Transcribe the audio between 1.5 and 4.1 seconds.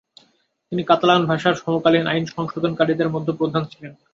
সমকালীন আইন সংশোধনকারীদের মধ্যে প্রধান ছিলেন।